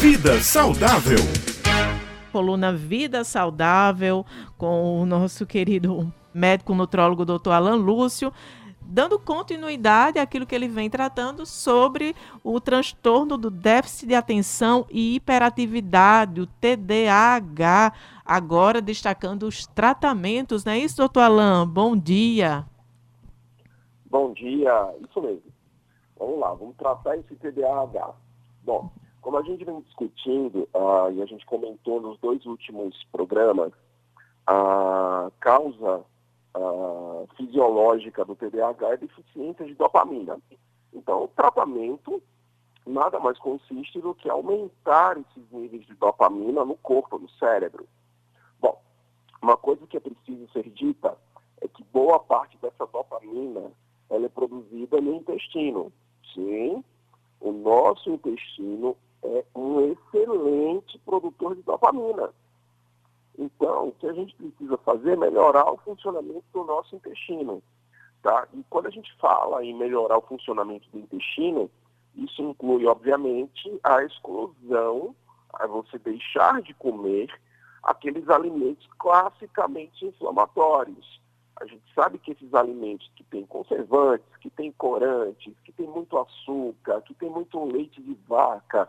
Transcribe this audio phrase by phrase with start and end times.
[0.00, 1.18] Vida Saudável.
[2.32, 4.24] Coluna Vida Saudável
[4.56, 7.50] com o nosso querido médico nutrólogo Dr.
[7.50, 8.32] Alan Lúcio,
[8.80, 15.16] dando continuidade àquilo que ele vem tratando sobre o transtorno do déficit de atenção e
[15.16, 17.92] hiperatividade, o TDAH,
[18.24, 21.68] agora destacando os tratamentos, não é isso, doutor Alan?
[21.68, 22.64] Bom dia.
[24.06, 25.52] Bom dia, isso mesmo.
[26.18, 28.14] Vamos lá, vamos tratar esse TDAH.
[28.64, 28.90] Bom,
[29.20, 33.72] como a gente vem discutindo uh, e a gente comentou nos dois últimos programas,
[34.46, 36.04] a causa
[36.56, 40.38] uh, fisiológica do TDAH é deficiência de dopamina.
[40.92, 42.22] Então, o tratamento
[42.86, 47.86] nada mais consiste do que aumentar esses níveis de dopamina no corpo, no cérebro.
[48.58, 48.80] Bom,
[49.42, 51.16] uma coisa que é preciso ser dita
[51.60, 53.70] é que boa parte dessa dopamina
[54.08, 55.92] ela é produzida no intestino.
[56.34, 56.82] Sim,
[57.40, 62.30] o nosso intestino é um excelente produtor de dopamina.
[63.38, 67.62] Então, o que a gente precisa fazer é melhorar o funcionamento do nosso intestino.
[68.22, 68.46] Tá?
[68.52, 71.70] E quando a gente fala em melhorar o funcionamento do intestino,
[72.14, 75.14] isso inclui, obviamente, a exclusão,
[75.54, 77.30] a você deixar de comer
[77.82, 81.20] aqueles alimentos classicamente inflamatórios.
[81.56, 86.18] A gente sabe que esses alimentos que têm conservantes, que têm corantes, que têm muito
[86.18, 88.88] açúcar, que têm muito leite de vaca,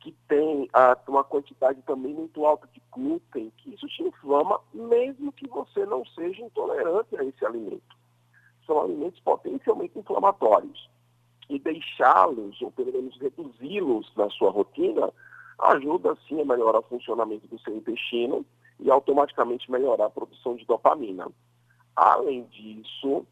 [0.00, 5.30] que tem ah, uma quantidade também muito alta de glúten, que isso te inflama, mesmo
[5.32, 7.96] que você não seja intolerante a esse alimento.
[8.66, 10.88] São alimentos potencialmente inflamatórios.
[11.48, 15.12] E deixá-los, ou pelo menos reduzi-los na sua rotina,
[15.58, 18.44] ajuda sim a melhorar o funcionamento do seu intestino
[18.78, 21.28] e automaticamente melhorar a produção de dopamina.
[21.94, 23.26] Além disso,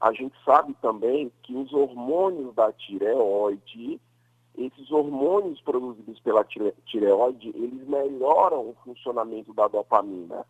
[0.00, 4.00] a gente sabe também que os hormônios da tireoide
[4.66, 10.44] esses hormônios produzidos pela tireoide, eles melhoram o funcionamento da dopamina.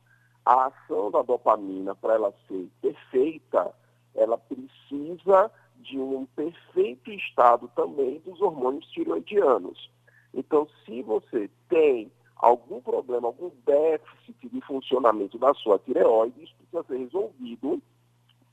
[0.44, 3.73] A ação da dopamina, para ela ser perfeita,
[4.14, 9.90] ela precisa de um perfeito estado também dos hormônios tireoidianos.
[10.35, 16.83] Então, se você tem algum problema, algum déficit de funcionamento da sua tireoide, isso precisa
[16.85, 17.80] ser resolvido.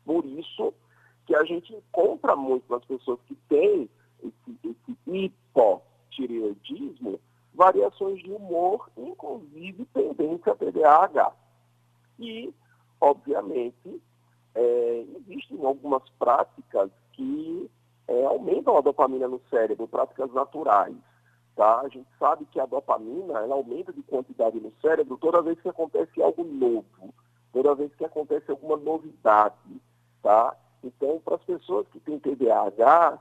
[0.05, 0.73] Por isso
[1.25, 3.89] que a gente encontra muito nas pessoas que têm
[4.23, 4.97] esse, esse
[5.57, 7.19] hipotireoidismo,
[7.53, 11.31] variações de humor, inclusive tendência a TDAH.
[12.19, 12.53] E,
[13.01, 14.01] obviamente,
[14.53, 17.69] é, existem algumas práticas que
[18.07, 20.95] é, aumentam a dopamina no cérebro, práticas naturais.
[21.56, 21.81] Tá?
[21.81, 25.69] A gente sabe que a dopamina ela aumenta de quantidade no cérebro toda vez que
[25.69, 27.13] acontece algo novo,
[27.51, 29.81] toda vez que acontece alguma novidade.
[30.22, 30.56] Tá?
[30.84, 33.19] Então, para as pessoas que têm TDAH,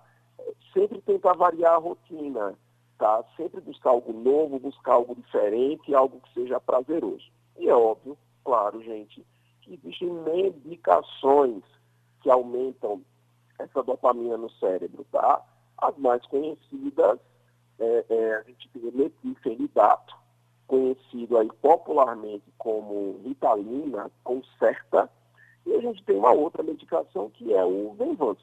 [0.73, 2.55] sempre tentar variar a rotina,
[2.99, 3.25] tá?
[3.37, 7.25] Sempre buscar algo novo, buscar algo diferente, algo que seja prazeroso.
[7.59, 9.25] E é óbvio, claro, gente,
[9.63, 11.63] que existem medicações
[12.23, 13.03] que aumentam
[13.59, 15.43] essa dopamina no cérebro, tá?
[15.79, 17.19] As mais conhecidas,
[17.79, 20.15] é, é, a gente tem metilfenidato,
[20.67, 25.11] conhecido aí popularmente como Ritalina, Concerta,
[25.65, 28.43] e a gente tem uma outra medicação que é o Venvance.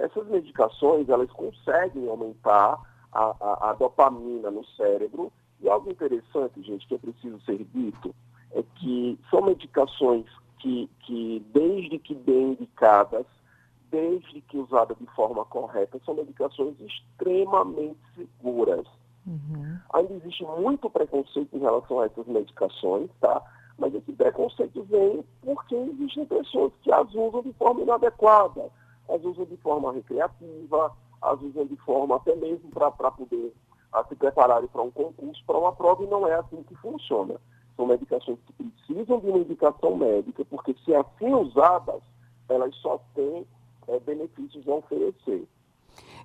[0.00, 2.80] Essas medicações, elas conseguem aumentar
[3.12, 5.30] a, a, a dopamina no cérebro.
[5.60, 8.14] E algo interessante, gente, que é preciso ser dito,
[8.52, 10.24] é que são medicações
[10.58, 13.26] que, que desde que bem indicadas,
[13.90, 18.86] desde que usadas de forma correta, são medicações extremamente seguras.
[19.26, 19.78] Uhum.
[19.92, 23.42] Ainda existe muito preconceito em relação a essas medicações, tá?
[23.76, 28.70] Mas esse preconceito vem porque existem pessoas que as usam de forma inadequada
[29.10, 33.52] as usam de forma recreativa, as usam de forma até mesmo para poder
[33.92, 37.40] a, se prepararem para um concurso, para uma prova, e não é assim que funciona.
[37.76, 42.02] São medicações que precisam de uma indicação médica, porque se assim usadas,
[42.48, 43.46] elas só têm
[43.88, 45.46] é, benefícios a oferecer.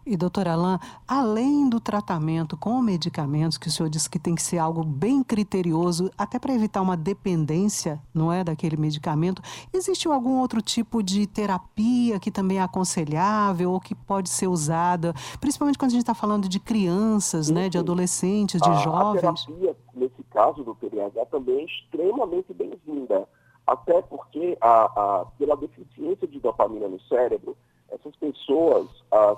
[0.06, 0.78] E, doutor Alain,
[1.08, 5.24] além do tratamento com medicamentos, que o senhor disse que tem que ser algo bem
[5.24, 9.42] criterioso, até para evitar uma dependência, não é, daquele medicamento,
[9.74, 15.12] existe algum outro tipo de terapia que também é aconselhável ou que pode ser usada,
[15.42, 19.24] principalmente quando a gente está falando de crianças, né, de adolescentes, de a, jovens?
[19.24, 23.28] A terapia, nesse caso do TDAH, também é extremamente bem-vinda,
[23.66, 27.58] até porque a, a, pela deficiência de dopamina no cérebro,
[27.90, 28.90] essas pessoas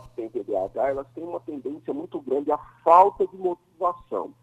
[0.03, 4.33] que têm TDAH, elas têm uma tendência muito grande à falta de motivação,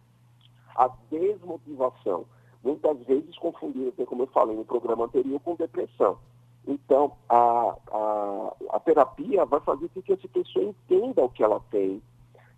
[0.77, 2.27] à desmotivação.
[2.63, 6.19] Muitas vezes confundida, como eu falei no programa anterior, com depressão.
[6.67, 11.61] Então, a, a, a terapia vai fazer com que essa pessoa entenda o que ela
[11.71, 12.03] tem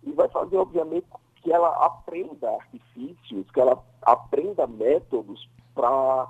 [0.03, 1.05] e vai fazer, obviamente,
[1.35, 6.29] que ela aprenda artifícios, que ela aprenda métodos para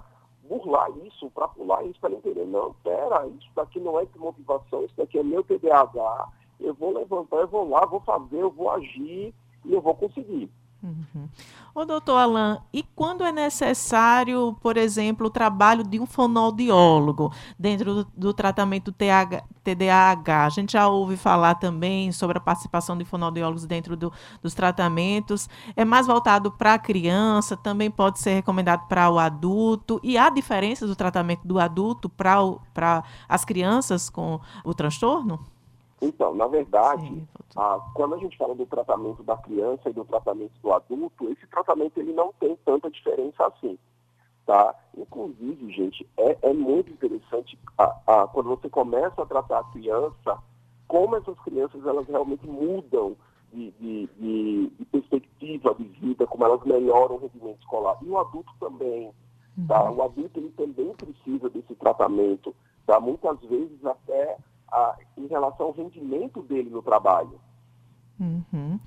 [0.67, 4.83] burlar isso, para pular isso, para entender, não, pera, isso daqui não é de motivação,
[4.83, 6.29] isso daqui é meu TDAH,
[6.59, 9.33] eu vou levantar, eu vou lá, vou fazer, eu vou agir
[9.63, 10.51] e eu vou conseguir.
[10.81, 11.27] Uhum.
[11.73, 17.95] Ô, doutor Alain, e quando é necessário, por exemplo, o trabalho de um fonoaudiólogo dentro
[17.95, 20.45] do, do tratamento TH, TDAH?
[20.45, 25.49] A gente já ouve falar também sobre a participação de fonoaudiólogos dentro do, dos tratamentos.
[25.75, 29.99] É mais voltado para a criança, também pode ser recomendado para o adulto.
[30.03, 35.39] E há diferença do tratamento do adulto para as crianças com o transtorno?
[36.01, 37.23] Então, na verdade,
[37.55, 41.47] ah, quando a gente fala do tratamento da criança e do tratamento do adulto, esse
[41.47, 43.77] tratamento ele não tem tanta diferença assim.
[44.45, 44.75] Tá?
[44.95, 50.37] Inclusive, gente, é, é muito interessante ah, ah, quando você começa a tratar a criança,
[50.87, 53.17] como essas crianças elas realmente mudam
[53.51, 57.97] de, de, de, de perspectiva de vida, como elas melhoram o rendimento escolar.
[58.01, 59.11] E o adulto também.
[59.67, 59.89] Tá?
[59.89, 59.97] Uhum.
[59.97, 62.55] O adulto ele também precisa desse tratamento.
[62.85, 62.99] Tá?
[62.99, 64.37] Muitas vezes até
[64.71, 67.39] a, em relação ao rendimento dele no trabalho.
[68.19, 68.79] Uhum.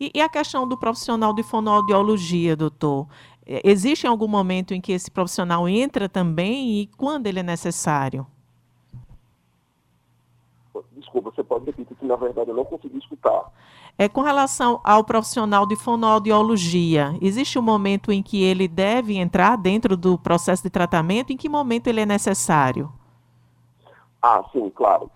[0.00, 3.06] E, e, a questão do profissional de fonoaudiologia, doutor?
[3.46, 8.26] É, existe algum momento em que esse profissional entra também e quando ele é necessário?
[10.92, 13.52] Desculpa, você pode repetir que na verdade eu não consegui escutar.
[13.96, 19.56] É com relação ao profissional de fonoaudiologia, existe um momento em que ele deve entrar
[19.56, 21.32] dentro do processo de tratamento?
[21.32, 22.92] Em que momento ele é necessário?
[24.22, 25.10] Ah, sim, claro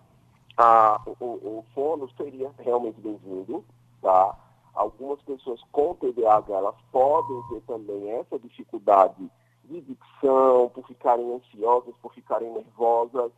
[0.62, 3.64] ah, o, o fono seria realmente bem-vindo,
[4.00, 4.38] tá?
[4.73, 9.29] Algumas pessoas com TDAH, elas podem ter também essa dificuldade
[9.64, 13.32] de dicção, por ficarem ansiosas, por ficarem nervosas,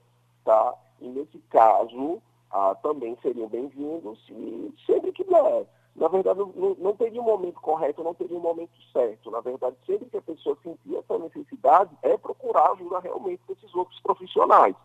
[0.45, 0.75] tá?
[1.01, 5.67] E nesse caso, ah, também seriam bem-vindos e sempre que der.
[5.97, 9.31] Na verdade, não, não teria um momento correto, não teria um momento certo.
[9.31, 13.99] Na verdade, sempre que a pessoa sentir essa necessidade, é procurar ajuda realmente desses outros
[14.01, 14.77] profissionais.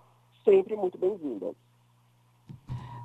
[0.46, 1.54] Sempre muito bem-vindas.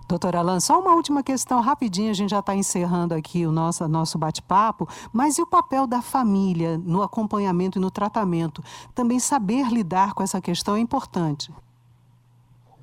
[0.07, 3.89] Doutora Alan, só uma última questão rapidinho, a gente já está encerrando aqui o nosso,
[3.89, 8.63] nosso bate-papo, mas e o papel da família no acompanhamento e no tratamento?
[8.95, 11.51] Também saber lidar com essa questão é importante.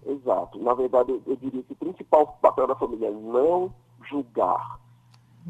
[0.03, 0.59] Exato.
[0.59, 3.71] Na verdade, eu, diria que o principal papel da família é não
[4.09, 4.79] julgar.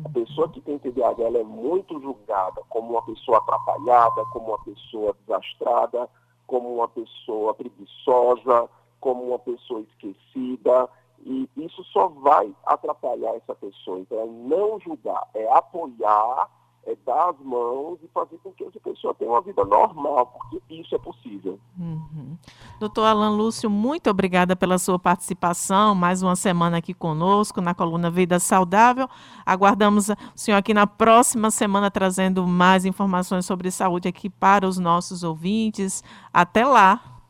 [0.06, 4.60] A pessoa que tem TDAH ela é muito julgada como uma pessoa atrapalhada, como uma
[4.60, 6.10] pessoa desastrada,
[6.48, 8.70] como uma pessoa preguiçosa,
[9.00, 10.90] como uma pessoa esquecida.
[11.26, 14.00] E isso só vai atrapalhar essa pessoa.
[14.00, 16.50] Então, é não julgar, é apoiar,
[16.86, 20.62] é dar as mãos e fazer com que essa pessoa tenha uma vida normal, porque
[20.74, 21.60] isso é possível.
[21.78, 22.38] Uhum.
[22.80, 28.10] Doutor Alan Lúcio, muito obrigada pela sua participação, mais uma semana aqui conosco na coluna
[28.10, 29.08] Vida Saudável.
[29.46, 34.80] Aguardamos o senhor aqui na próxima semana trazendo mais informações sobre saúde aqui para os
[34.80, 36.04] nossos ouvintes.
[36.34, 37.21] Até lá!